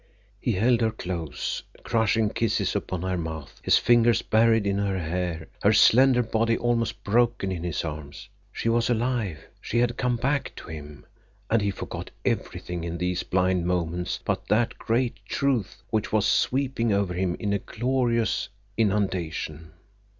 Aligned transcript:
He 0.39 0.53
held 0.53 0.81
her 0.81 0.89
close, 0.89 1.61
crushing 1.83 2.31
kisses 2.31 2.75
upon 2.75 3.03
her 3.03 3.19
mouth, 3.19 3.61
his 3.63 3.77
fingers 3.77 4.23
buried 4.23 4.65
in 4.65 4.79
her 4.79 4.97
hair, 4.97 5.47
her 5.61 5.71
slender 5.73 6.23
body 6.23 6.57
almost 6.57 7.03
broken 7.03 7.51
in 7.51 7.63
his 7.63 7.85
arms. 7.85 8.27
She 8.51 8.67
was 8.67 8.89
alive—she 8.89 9.77
had 9.77 9.97
come 9.97 10.15
back 10.15 10.53
to 10.55 10.69
him—and 10.69 11.61
he 11.61 11.69
forgot 11.69 12.09
everything 12.25 12.83
in 12.83 12.97
these 12.97 13.21
blind 13.21 13.67
moments 13.67 14.19
but 14.25 14.47
that 14.47 14.79
great 14.79 15.23
truth 15.27 15.83
which 15.91 16.11
was 16.11 16.25
sweeping 16.25 16.91
over 16.91 17.13
him 17.13 17.35
in 17.35 17.53
a 17.53 17.59
glorious 17.59 18.49
inundation. 18.77 19.71